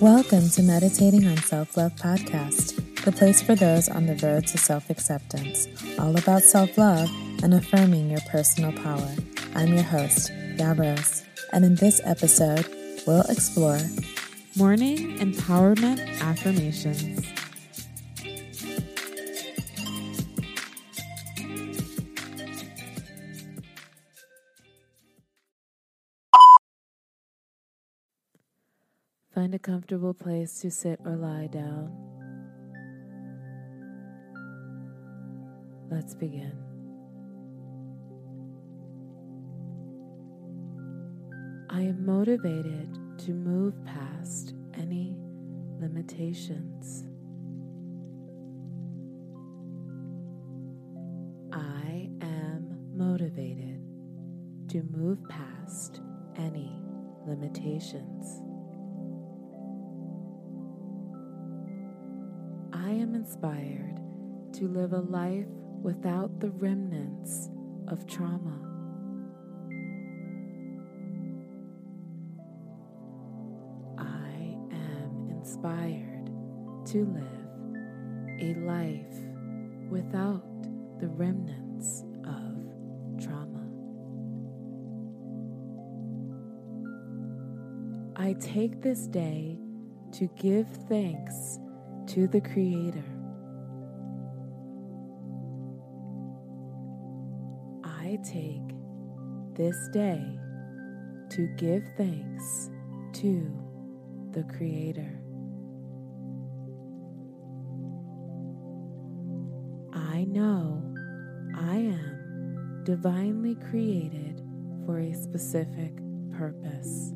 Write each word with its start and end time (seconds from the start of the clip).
Welcome 0.00 0.48
to 0.50 0.62
Meditating 0.62 1.26
on 1.26 1.38
Self 1.38 1.76
Love 1.76 1.92
Podcast, 1.96 3.02
the 3.04 3.10
place 3.10 3.42
for 3.42 3.56
those 3.56 3.88
on 3.88 4.06
the 4.06 4.14
road 4.24 4.46
to 4.46 4.56
self 4.56 4.90
acceptance, 4.90 5.66
all 5.98 6.16
about 6.16 6.44
self 6.44 6.78
love 6.78 7.10
and 7.42 7.52
affirming 7.52 8.08
your 8.08 8.20
personal 8.30 8.70
power. 8.70 9.10
I'm 9.56 9.74
your 9.74 9.82
host, 9.82 10.30
Yavros, 10.56 11.24
and 11.52 11.64
in 11.64 11.74
this 11.74 12.00
episode, 12.04 12.64
we'll 13.08 13.22
explore 13.22 13.80
morning 14.56 15.18
empowerment 15.18 15.98
affirmations. 16.20 17.26
Find 29.38 29.54
a 29.54 29.58
comfortable 29.60 30.14
place 30.14 30.60
to 30.62 30.68
sit 30.68 30.98
or 31.04 31.14
lie 31.14 31.46
down. 31.46 31.92
Let's 35.88 36.12
begin. 36.12 36.58
I 41.70 41.82
am 41.82 42.04
motivated 42.04 42.92
to 43.26 43.30
move 43.30 43.74
past 43.84 44.54
any 44.76 45.16
limitations. 45.78 47.04
I 51.52 52.10
am 52.22 52.76
motivated 52.92 53.80
to 54.70 54.82
move 54.90 55.20
past 55.28 56.00
any 56.36 56.82
limitations. 57.24 58.47
Inspired 63.28 64.00
to 64.54 64.68
live 64.68 64.94
a 64.94 65.00
life 65.00 65.44
without 65.82 66.40
the 66.40 66.48
remnants 66.52 67.50
of 67.86 68.06
trauma. 68.06 68.58
I 73.98 74.56
am 74.74 75.28
inspired 75.30 76.30
to 76.86 77.04
live 77.04 78.40
a 78.40 78.54
life 78.60 79.18
without 79.90 80.62
the 80.98 81.08
remnants 81.08 82.04
of 82.24 83.22
trauma. 83.22 83.66
I 88.16 88.32
take 88.40 88.80
this 88.80 89.06
day 89.06 89.58
to 90.12 90.30
give 90.38 90.66
thanks 90.88 91.58
to 92.06 92.26
the 92.26 92.40
Creator. 92.40 93.17
Take 98.24 98.74
this 99.54 99.76
day 99.92 100.38
to 101.30 101.46
give 101.56 101.82
thanks 101.96 102.70
to 103.12 103.50
the 104.32 104.44
Creator. 104.44 105.20
I 109.92 110.24
know 110.24 110.82
I 111.56 111.76
am 111.76 112.82
divinely 112.84 113.56
created 113.56 114.42
for 114.86 114.98
a 114.98 115.12
specific 115.14 115.92
purpose. 116.32 117.12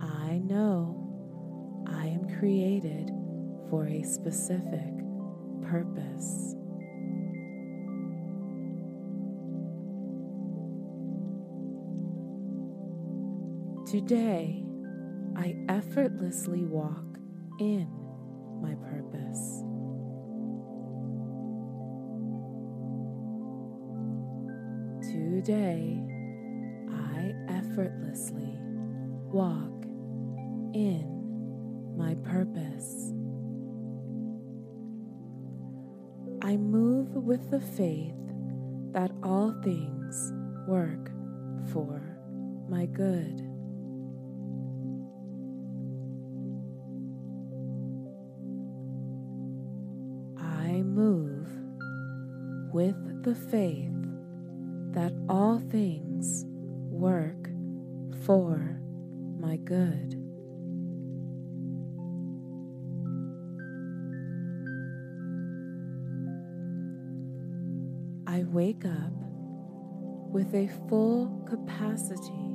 I 0.00 0.38
know 0.38 1.84
I 1.86 2.06
am 2.06 2.38
created 2.38 3.13
for 3.70 3.86
a 3.86 4.02
specific 4.02 4.92
purpose. 5.62 6.54
Today, 13.90 14.64
I 15.36 15.56
effortlessly 15.68 16.64
walk 16.64 17.18
in 17.60 17.88
my 18.60 18.74
purpose. 18.74 19.62
Today, 25.06 26.00
I 26.90 27.34
effortlessly 27.48 28.58
walk 29.32 29.84
in 30.74 31.94
my 31.96 32.14
purpose. 32.16 33.12
I 36.44 36.58
move 36.58 37.14
with 37.14 37.50
the 37.50 37.58
faith 37.58 38.12
that 38.92 39.10
all 39.22 39.54
things 39.62 40.30
work 40.68 41.10
for 41.72 42.02
my 42.68 42.84
good. 42.84 43.40
I 50.38 50.82
move 50.82 51.48
with 52.74 53.22
the 53.22 53.34
faith 53.34 53.94
that 54.92 55.14
all 55.30 55.60
things 55.70 56.44
work 56.90 57.48
for 58.26 58.78
my 59.40 59.56
good. 59.56 60.23
Wake 68.54 68.84
up 68.84 69.12
with 70.32 70.54
a 70.54 70.68
full 70.88 71.44
capacity 71.44 72.54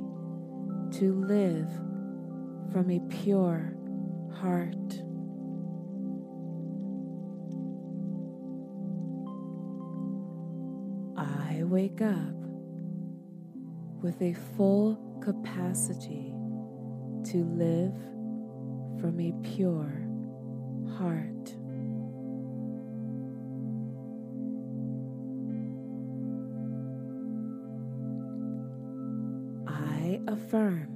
to 0.90 1.12
live 1.12 1.68
from 2.72 2.90
a 2.90 3.00
pure 3.10 3.76
heart. 4.32 4.74
I 11.18 11.64
wake 11.64 12.00
up 12.00 12.34
with 14.02 14.22
a 14.22 14.32
full 14.56 15.20
capacity 15.22 16.32
to 17.30 17.44
live 17.44 17.92
from 19.02 19.20
a 19.20 19.34
pure 19.42 20.08
heart. 20.96 21.59
Affirm 30.28 30.88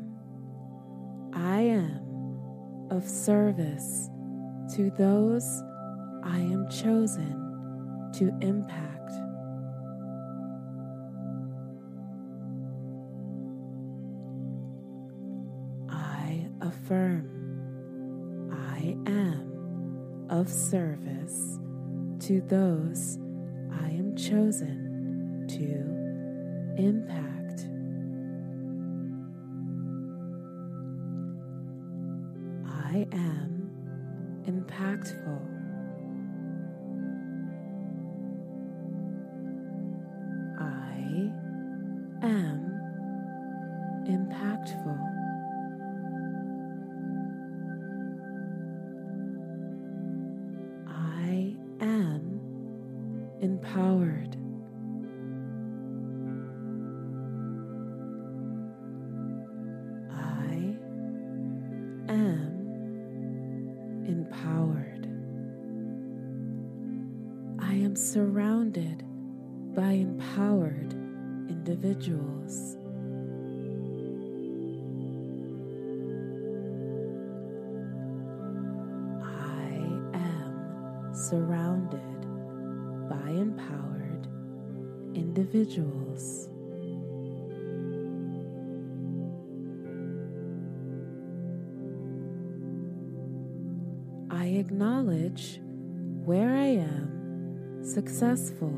I 1.33 1.61
am 1.61 2.89
of 2.91 3.09
service 3.09 4.11
to 4.75 4.91
those 4.97 5.63
I 6.23 6.39
am 6.39 6.69
chosen 6.71 8.11
to 8.15 8.29
impact. 8.41 9.11
I 15.91 16.47
affirm 16.61 17.31
I 18.53 18.97
am 19.11 20.27
of 20.31 20.49
service 20.49 21.59
to 22.21 22.41
those 22.43 23.19
I 23.81 23.89
am 23.91 24.15
chosen 24.17 25.47
to 25.49 26.83
impact. 26.83 27.34
I 33.13 33.17
am 33.17 34.45
impactful. 34.47 35.54
surrounded 67.97 69.05
by 69.75 69.93
empowered 69.93 70.93
individuals. 71.49 72.77
I 79.23 79.75
am 80.15 81.11
surrounded 81.13 82.01
by 83.09 83.31
empowered 83.31 84.27
individuals. 85.15 86.49
I 94.31 94.47
acknowledge 94.47 95.61
where 96.25 96.55
I 96.57 96.67
am 96.67 97.24
successful. 97.85 98.73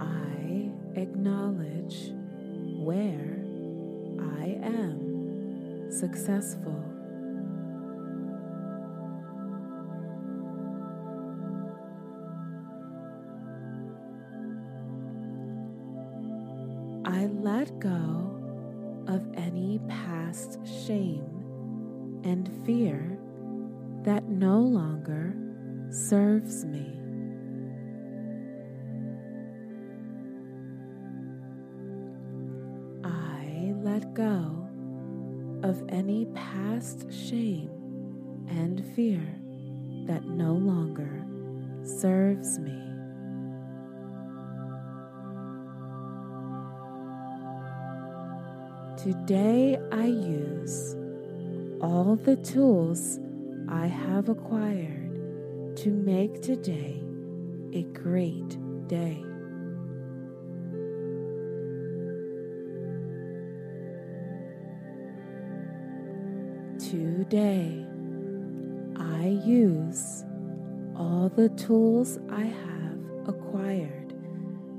I 0.00 0.70
acknowledge 0.96 2.10
where 2.82 3.38
I 4.20 4.58
am 4.62 5.90
successful. 5.90 6.82
I 17.04 17.26
let 17.26 17.78
go 17.78 18.33
of 19.08 19.26
any 19.34 19.80
past 19.88 20.58
shame 20.86 22.20
and 22.24 22.50
fear 22.64 23.18
that 24.02 24.28
no 24.28 24.60
longer 24.60 25.34
serves 25.90 26.64
me. 26.64 26.90
I 33.04 33.72
let 33.82 34.14
go 34.14 34.68
of 35.62 35.82
any 35.88 36.26
past 36.34 37.12
shame 37.12 37.70
and 38.48 38.84
fear 38.94 39.24
that 40.06 40.24
no 40.24 40.52
longer 40.52 41.24
serves 41.82 42.58
me. 42.58 42.93
Today 49.04 49.78
I 49.92 50.06
use 50.06 50.96
all 51.82 52.16
the 52.16 52.36
tools 52.36 53.20
I 53.68 53.86
have 53.86 54.30
acquired 54.30 55.76
to 55.76 55.90
make 55.90 56.40
today 56.40 57.02
a 57.74 57.82
great 57.82 58.56
day. 58.88 59.22
Today 66.78 67.84
I 68.96 69.38
use 69.44 70.24
all 70.96 71.28
the 71.28 71.50
tools 71.58 72.18
I 72.30 72.44
have 72.44 73.28
acquired 73.28 74.14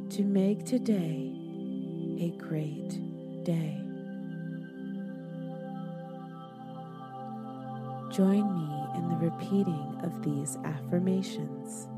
to 0.10 0.24
make 0.24 0.66
today 0.66 1.32
a 2.20 2.32
great 2.40 3.44
day. 3.44 3.85
Join 8.16 8.56
me 8.56 8.98
in 8.98 9.10
the 9.10 9.18
repeating 9.18 10.00
of 10.02 10.24
these 10.24 10.58
affirmations. 10.64 11.90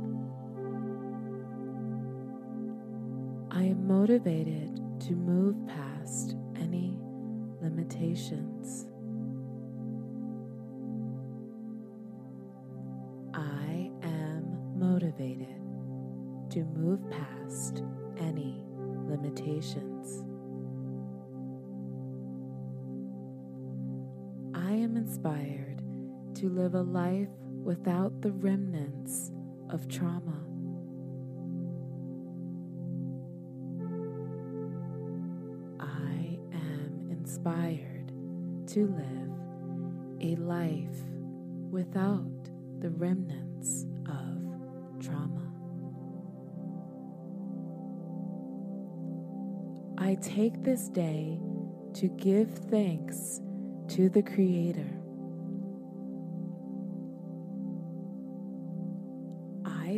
I 3.51 3.61
am 3.65 3.85
motivated 3.85 4.81
to 5.01 5.13
move 5.13 5.55
past 5.67 6.35
any 6.55 6.97
limitations. 7.61 8.87
I 13.35 13.91
am 14.01 14.79
motivated 14.79 15.61
to 16.49 16.63
move 16.63 16.99
past 17.11 17.83
any 18.17 18.65
limitations. 19.05 20.23
I 24.55 24.71
am 24.71 24.97
inspired 24.97 25.76
to 26.37 26.49
live 26.49 26.75
a 26.75 26.81
life 26.83 27.29
without 27.63 28.21
the 28.21 28.31
remnants 28.31 29.31
of 29.71 29.87
trauma. 29.87 30.39
I 35.79 36.37
am 36.53 37.07
inspired 37.09 38.11
to 38.67 38.85
live 38.85 39.31
a 40.21 40.35
life 40.39 41.03
without 41.71 42.49
the 42.81 42.91
remnants 42.91 43.87
of 44.05 45.03
trauma. 45.03 45.51
I 49.97 50.13
take 50.21 50.61
this 50.61 50.87
day 50.87 51.39
to 51.95 52.07
give 52.09 52.51
thanks 52.69 53.41
to 53.87 54.07
the 54.07 54.21
Creator. 54.21 54.96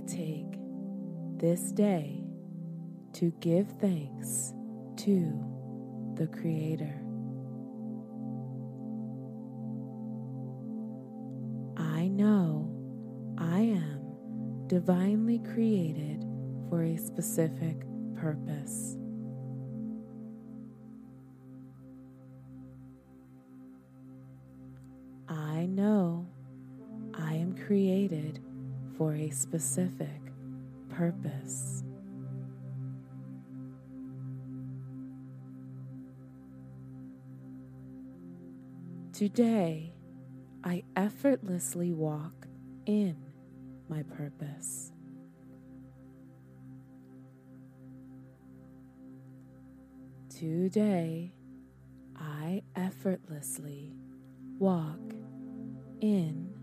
Take 0.08 0.58
this 1.38 1.72
day 1.74 2.24
to 3.14 3.32
give 3.42 3.68
thanks 3.82 4.54
to 4.98 5.38
the 6.16 6.26
Creator. 6.28 7.02
I 11.78 12.08
know 12.08 12.72
I 13.38 13.60
am 13.60 14.68
divinely 14.68 15.40
created 15.40 16.26
for 16.70 16.84
a 16.84 16.98
specific 16.98 17.82
purpose. 18.16 18.96
I 25.28 25.66
know 25.66 26.28
I 27.14 27.34
am 27.34 27.56
created 27.66 28.40
for 29.00 29.14
a 29.14 29.30
specific 29.30 30.20
purpose. 30.90 31.86
Today, 39.14 39.94
I 40.66 40.84
effortlessly 40.98 41.94
walk 41.94 42.46
in 42.86 43.16
my 43.88 44.04
purpose. 44.04 44.92
Today, 50.28 51.32
I 52.18 52.64
effortlessly 52.76 53.94
walk 54.58 55.00
in 56.02 56.54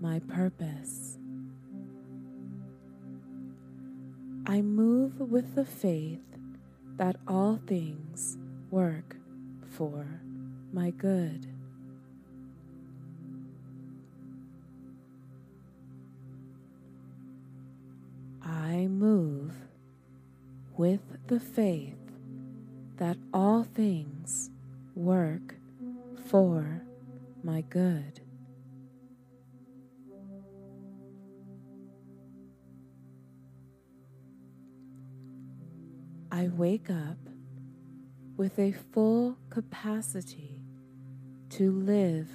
my 0.00 0.20
purpose. 0.20 1.18
I 4.48 4.62
move 4.62 5.18
with 5.18 5.56
the 5.56 5.64
faith 5.64 6.20
that 6.98 7.16
all 7.26 7.58
things 7.66 8.38
work 8.70 9.16
for 9.72 10.06
my 10.72 10.90
good. 10.90 11.48
I 18.40 18.86
move 18.86 19.52
with 20.76 21.00
the 21.26 21.40
faith 21.40 21.96
that 22.98 23.16
all 23.34 23.64
things 23.64 24.50
work 24.94 25.56
for 26.28 26.82
my 27.42 27.62
good. 27.62 28.20
I 36.36 36.48
wake 36.48 36.90
up 36.90 37.16
with 38.36 38.58
a 38.58 38.72
full 38.72 39.38
capacity 39.48 40.60
to 41.48 41.72
live 41.72 42.28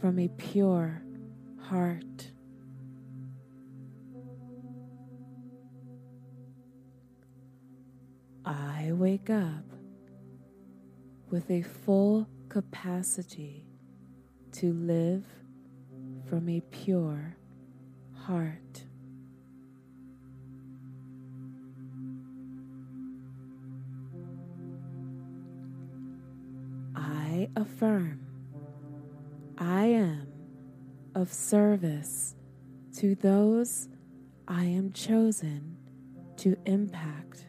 from 0.00 0.18
a 0.18 0.26
pure 0.26 1.04
heart. 1.60 2.32
I 8.44 8.90
wake 8.90 9.30
up 9.30 9.62
with 11.30 11.48
a 11.48 11.62
full 11.62 12.26
capacity 12.48 13.68
to 14.50 14.72
live 14.72 15.24
from 16.28 16.48
a 16.48 16.60
pure 16.72 17.36
heart. 18.14 18.85
Affirm 27.54 28.20
I 29.58 29.86
am 29.86 30.28
of 31.14 31.32
service 31.32 32.34
to 32.98 33.14
those 33.14 33.88
I 34.48 34.64
am 34.64 34.92
chosen 34.92 35.76
to 36.38 36.56
impact. 36.66 37.46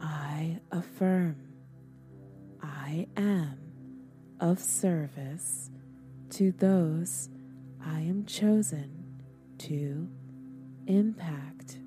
I 0.00 0.60
affirm 0.70 1.36
I 2.62 3.06
am 3.16 3.58
of 4.40 4.58
service 4.58 5.70
to 6.30 6.52
those 6.52 7.28
I 7.84 8.00
am 8.00 8.24
chosen 8.26 9.20
to 9.58 10.08
impact. 10.86 11.81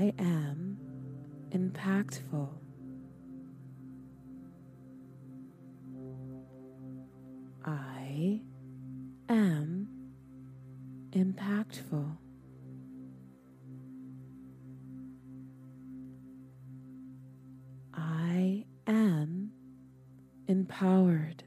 I 0.00 0.12
am 0.20 0.78
impactful. 1.50 2.48
I 7.64 8.40
am 9.28 9.88
impactful. 11.10 12.16
I 17.92 18.66
am 18.86 19.50
empowered. 20.46 21.42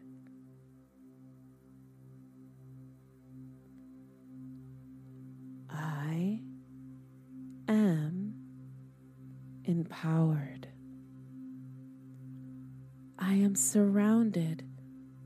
Surrounded 13.61 14.63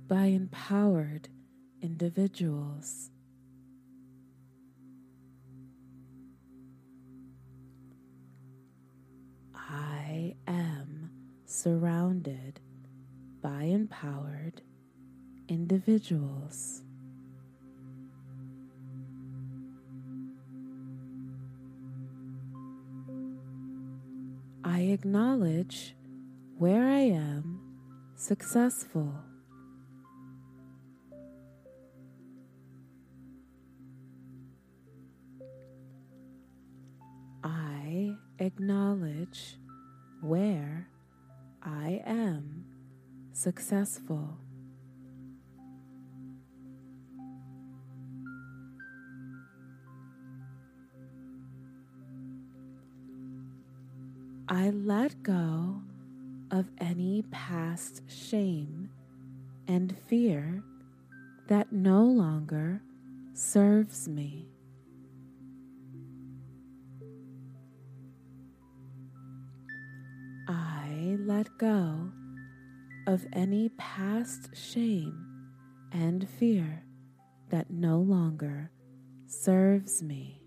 by 0.09 0.25
empowered 0.25 1.29
individuals. 1.81 3.09
I 9.55 10.35
am 10.47 11.09
surrounded 11.45 12.59
by 13.41 13.63
empowered 13.63 14.61
individuals. 15.47 16.81
I 24.65 24.81
acknowledge 24.81 25.95
where 26.57 26.87
I 26.87 26.99
am 26.99 27.54
successful. 28.15 29.13
I 37.43 38.15
acknowledge 38.39 39.57
where 40.21 40.87
I 41.61 42.01
am 42.05 42.65
successful. 43.33 44.37
I 54.47 54.69
let 54.69 55.21
go 55.21 55.81
of 56.55 56.69
any 56.77 57.21
past 57.31 58.01
shame 58.07 58.89
and 59.67 59.93
fear 60.07 60.63
that 61.49 61.69
no 61.73 62.01
longer 62.05 62.81
serves 63.33 64.07
me. 64.07 64.47
I 70.47 71.17
let 71.19 71.49
go 71.57 72.09
of 73.05 73.25
any 73.33 73.67
past 73.77 74.55
shame 74.55 75.49
and 75.91 76.25
fear 76.39 76.85
that 77.49 77.69
no 77.69 77.99
longer 77.99 78.71
serves 79.27 80.01
me. 80.01 80.44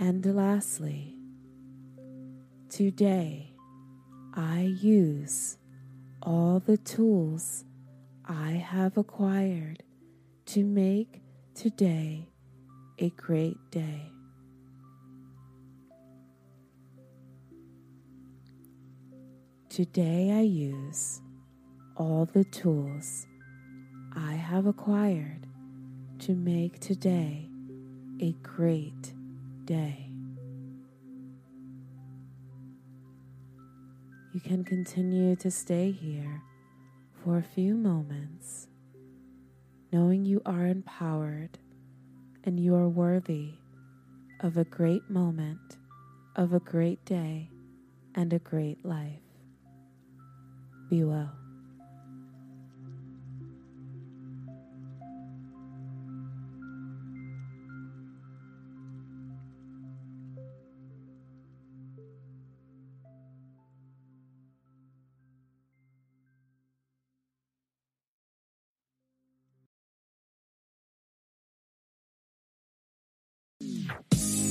And 0.00 0.24
lastly, 0.36 1.16
today 2.68 3.52
I 4.32 4.60
use 4.80 5.58
all 6.22 6.60
the 6.60 6.76
tools 6.76 7.64
I 8.24 8.52
have 8.52 8.96
acquired 8.96 9.82
to 10.46 10.62
make 10.62 11.20
today 11.56 12.28
a 13.00 13.10
great 13.10 13.56
day. 13.72 14.12
Today 19.68 20.30
I 20.30 20.42
use 20.42 21.20
all 21.96 22.24
the 22.24 22.44
tools 22.44 23.26
I 24.14 24.34
have 24.34 24.66
acquired 24.66 25.48
to 26.20 26.36
make 26.36 26.78
today 26.78 27.48
a 28.20 28.30
great 28.44 29.17
day. 29.68 30.10
You 34.32 34.40
can 34.40 34.64
continue 34.64 35.36
to 35.36 35.50
stay 35.50 35.90
here 35.90 36.40
for 37.22 37.36
a 37.36 37.42
few 37.42 37.74
moments, 37.74 38.68
knowing 39.92 40.24
you 40.24 40.40
are 40.46 40.66
empowered 40.66 41.58
and 42.44 42.58
you 42.58 42.74
are 42.76 42.88
worthy 42.88 43.56
of 44.40 44.56
a 44.56 44.64
great 44.64 45.10
moment, 45.10 45.76
of 46.34 46.54
a 46.54 46.60
great 46.60 47.04
day, 47.04 47.50
and 48.14 48.32
a 48.32 48.38
great 48.38 48.82
life. 48.86 49.20
Be 50.88 51.04
well. 51.04 51.47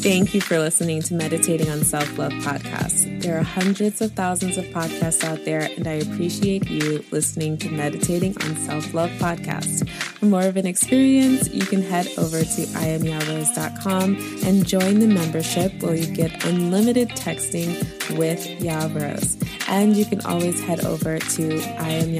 Thank 0.01 0.33
you 0.33 0.41
for 0.41 0.59
listening 0.59 1.01
to 1.01 1.15
Meditating 1.15 1.69
on 1.69 1.83
Self 1.83 2.17
Love 2.17 2.31
podcast. 2.31 3.21
There 3.21 3.37
are 3.37 3.43
hundreds 3.43 3.99
of 3.99 4.13
thousands 4.13 4.57
of 4.57 4.65
podcasts 4.65 5.23
out 5.23 5.43
there, 5.43 5.69
and 5.75 5.87
I 5.87 5.93
appreciate 5.93 6.69
you 6.69 7.03
listening 7.11 7.57
to 7.57 7.69
Meditating 7.69 8.35
on 8.43 8.55
Self 8.57 8.93
Love 8.93 9.09
podcast. 9.19 9.89
For 10.19 10.25
more 10.25 10.47
of 10.47 10.57
an 10.57 10.65
experience, 10.65 11.47
you 11.49 11.63
can 11.63 11.83
head 11.83 12.07
over 12.17 12.39
to 12.39 12.61
iamyarose.com 12.73 14.15
and 14.43 14.65
join 14.65 14.99
the 14.99 15.05
membership 15.05 15.71
where 15.83 15.93
you 15.93 16.07
get 16.07 16.43
unlimited 16.43 17.09
texting 17.09 17.77
with 18.17 18.47
Rose. 18.95 19.37
And 19.67 19.95
you 19.95 20.05
can 20.05 20.21
always 20.21 20.59
head 20.63 20.83
over 20.85 21.19
to 21.19 21.61
I 21.77 21.89
am 21.89 22.13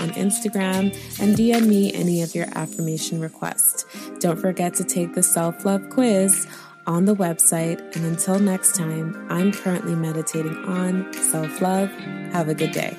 on 0.00 0.10
Instagram 0.10 0.86
and 1.20 1.36
DM 1.36 1.68
me 1.68 1.92
any 1.94 2.22
of 2.22 2.34
your 2.34 2.46
affirmation 2.56 3.20
requests. 3.20 3.84
Don't 4.18 4.38
forget 4.38 4.74
to 4.74 4.84
take 4.84 5.14
the 5.14 5.22
self 5.22 5.64
love 5.64 5.88
quiz 5.90 6.48
on 6.88 7.04
the 7.04 7.14
website. 7.14 7.78
And 7.94 8.04
until 8.06 8.40
next 8.40 8.74
time, 8.74 9.26
I'm 9.30 9.52
currently 9.52 9.94
meditating 9.94 10.56
on 10.64 11.12
self 11.12 11.60
love. 11.60 11.90
Have 12.32 12.48
a 12.48 12.54
good 12.54 12.72
day. 12.72 12.96